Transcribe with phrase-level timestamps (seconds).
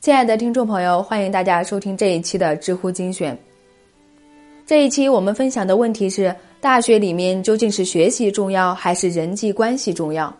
[0.00, 3.36] 亲爱的听众朋友，欢迎大家收听这一期的知乎精选。
[4.64, 10.32] 这一期我们分享的问题是：大学里面究竟是学习重要还是人际关系重要？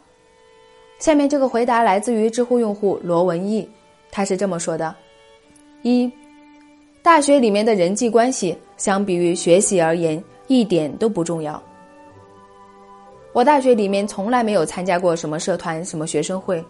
[1.01, 3.69] 下面这个回答来自于知乎用户罗文义，
[4.13, 4.95] 他是这么说的：
[5.83, 6.09] 一，
[7.03, 11.61] 大学里面的人际关系相比于学习而言一点都不重要。
[13.33, 16.65] 我大学里面从来没有参加过什么社团、什么学生会，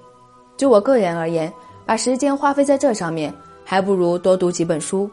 [0.57, 1.53] 就我个人而言。
[1.89, 3.33] 把时间花费在这上面，
[3.65, 5.11] 还不如多读几本书。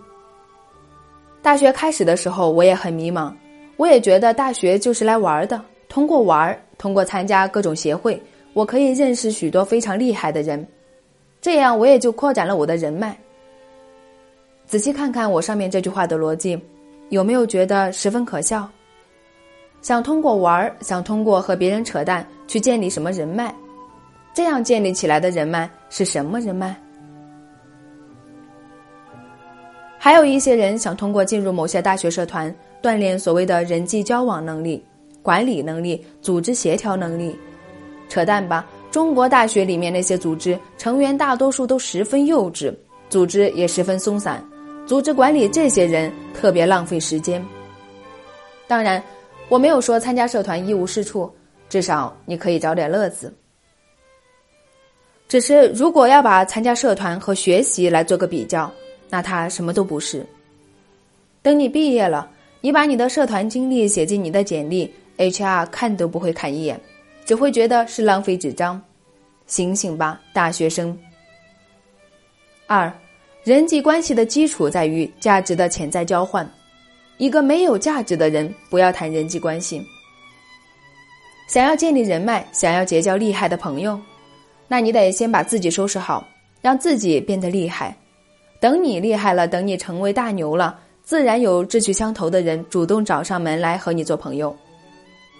[1.42, 3.32] 大学开始的时候，我也很迷茫，
[3.78, 5.62] 我也觉得大学就是来玩的。
[5.88, 8.22] 通过玩，通过参加各种协会，
[8.52, 10.68] 我可以认识许多非常厉害的人，
[11.40, 13.18] 这样我也就扩展了我的人脉。
[14.66, 16.60] 仔细看看我上面这句话的逻辑，
[17.08, 18.70] 有没有觉得十分可笑？
[19.82, 23.56] 想通过玩，想通过和别人扯淡去建立什么人脉？
[24.34, 26.76] 这样建立起来的人脉是什么人脉？
[29.98, 34.84] 还有一些人想通过进入某些大学社团锻炼所谓的人际交往能力、
[35.22, 37.34] 管理能力、组织协调能力，
[38.10, 38.68] 扯淡吧！
[38.92, 42.76] 中国大学里面那些组织成员大多数都十分幼稚，
[43.10, 44.44] 组织也十分松散，
[44.86, 47.42] 组织管理这些人特别浪费时间。
[48.68, 49.02] 当然，
[49.48, 51.34] 我没有说参加社团一无是处，
[51.70, 53.34] 至少你可以找点乐子。
[55.28, 58.72] 只是，如果要把参加社团和学习来做个比较，
[59.10, 60.26] 那它什么都不是。
[61.42, 62.30] 等你毕业了，
[62.62, 66.80] 你把你的社团经历写进你的简历，HR 看都不会看一眼，
[67.26, 68.82] 只会觉得是浪费纸张。
[69.48, 70.98] 醒醒吧，大学生！
[72.68, 72.92] 二，
[73.44, 76.48] 人际关系的基础在于价值的潜在交换。
[77.18, 79.84] 一个没有价值的人，不要谈人际关系。
[81.48, 84.00] 想要建立人脉，想要结交厉害的朋友。
[84.68, 86.28] 那你得先把自己收拾好，
[86.62, 87.96] 让自己变得厉害。
[88.60, 94.56] 等你厉害了，等你成为大牛了，自然有志趣相投的人主动找上门来和你做朋友。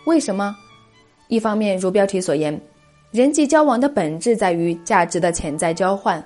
[0.06, 0.56] 为什么？
[1.28, 2.60] 一方面，如标题所言，
[3.10, 6.24] 人际交往的本质在于价值的潜在交换。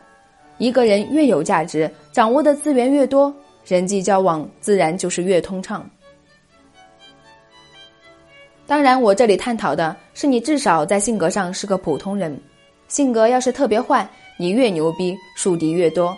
[0.57, 3.33] 一个人越有价值，掌握的资源越多，
[3.65, 5.89] 人际交往自然就是越通畅。
[8.67, 12.37] 当然，我这里探讨的是你至少在性格上是个普通人。
[12.89, 14.05] 性格要是特别坏，
[14.37, 16.17] 你越牛逼，树敌越多。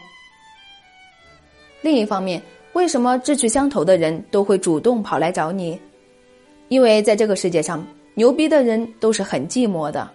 [1.81, 2.41] 另一方面，
[2.73, 5.79] 为什么志趣相投的人都会主动跑来找你？
[6.69, 10.09] 因为在这个世界上，牛逼的人都是很寂寞的，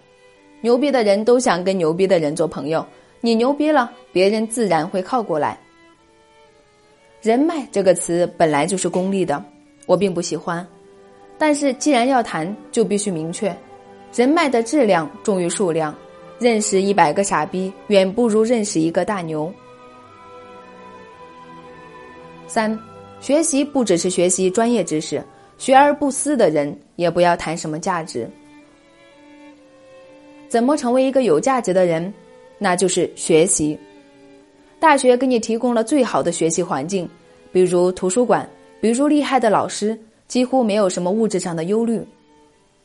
[0.61, 2.85] 牛逼的人都想跟牛逼的人做朋友。
[3.21, 5.59] 你牛逼了，别人自然会靠过来。
[7.21, 9.43] 人脉这个词本来就是功利的，
[9.85, 10.65] 我并不喜欢。
[11.37, 13.55] 但是既然要谈，就必须明确，
[14.15, 15.95] 人脉的质量重于数量。
[16.39, 19.51] 认识一百个傻逼，远不如认识一个大牛。
[22.47, 22.77] 三，
[23.19, 25.23] 学习不只是学习专业知识，
[25.57, 28.29] 学而不思的人也不要谈什么价值。
[30.47, 32.13] 怎么成为一个有价值的人？
[32.57, 33.77] 那就是学习。
[34.79, 37.09] 大学给你提供了最好的学习环境，
[37.51, 38.47] 比如图书馆，
[38.79, 41.99] 比如厉害的老师，几乎没有什么物质上的忧虑。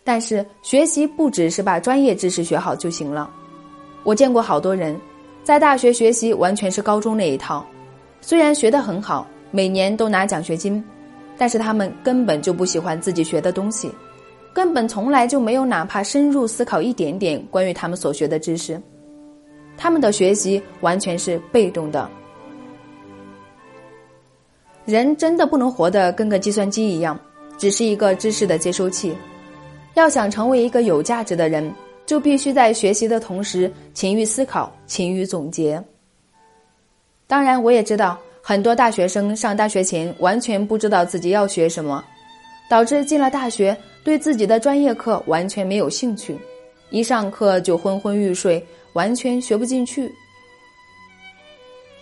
[0.03, 3.31] 但是学习不只是把专业知识学好就行了。
[4.05, 4.99] 我见过好多人，
[5.43, 7.65] 在大学学习完全是高中那一套，
[8.21, 10.83] 虽然学得很好，每年都拿奖学金，
[11.39, 13.91] 但是他们根本就不喜欢自己学的东西，
[14.53, 18.81] 根本从来就没有哪怕深入思考一点点关于他们所学的知识，
[19.77, 22.09] 他们的学习完全是被动的。
[24.85, 27.19] 人真的不能活得跟个计算机一样，
[27.57, 29.17] 只是一个知识的接收器，
[29.95, 31.73] 要想成为一个有价值的人。
[32.07, 35.83] 就必须在学习的同时勤于思考、勤于总结。
[37.27, 42.05] 当然，我也知道很多大学生上大学前完全不知道自己要学什么，
[42.69, 46.37] 导致进了大学对自己的专业课完全没有兴趣，
[46.91, 50.13] 一上课就昏昏欲睡，完全学不进去。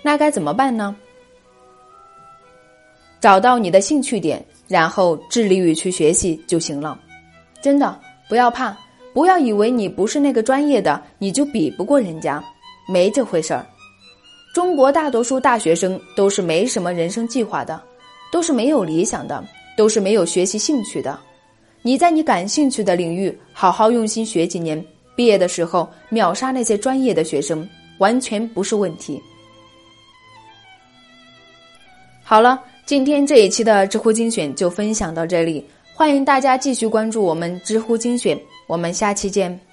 [0.02, 0.96] 那该怎么办呢？
[3.20, 6.98] 找到你的兴趣点，然后致力于去学习就行了。
[7.60, 8.74] 真的，不要怕。
[9.12, 12.42] 不要以为你不是那个专业的，你就比不过人家，
[12.88, 13.66] 没这回事儿。
[14.54, 17.80] 中国大多数大学生都是没什么人生计划的，
[18.32, 19.44] 都是没有理想的，
[19.76, 21.18] 都是没有学习兴趣的。
[21.82, 24.84] 你在你感兴趣的领域好好用心学几年，
[25.16, 27.68] 毕业的时候秒杀那些专业的学生，
[27.98, 29.20] 完全不是问题。
[32.22, 35.64] 好了，今天这一期的知乎精选就分享到这里，
[35.94, 38.38] 欢迎大家继续关注我们知乎精选。
[38.70, 39.69] 我们下期见。